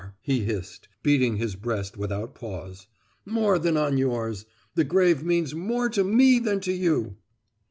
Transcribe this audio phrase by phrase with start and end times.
[0.23, 6.39] he hissed, beating his breast without pause—"more than on yours—the grave means more to me
[6.39, 7.17] than to you!"